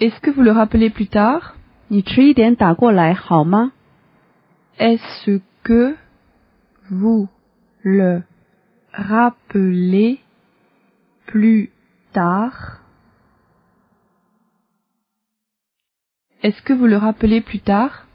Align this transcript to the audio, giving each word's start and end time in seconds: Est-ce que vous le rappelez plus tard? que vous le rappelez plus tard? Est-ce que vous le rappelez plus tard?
Est-ce 0.00 0.20
que 0.20 0.30
vous 0.30 0.42
le 0.42 0.52
rappelez 0.52 0.90
plus 0.90 1.08
tard? 1.08 1.56
que 5.66 5.96
vous 6.88 7.28
le 7.82 8.22
rappelez 8.92 10.20
plus 11.26 11.72
tard? 12.12 12.82
Est-ce 16.42 16.62
que 16.62 16.72
vous 16.72 16.86
le 16.86 16.96
rappelez 16.96 17.40
plus 17.40 17.60
tard? 17.60 18.07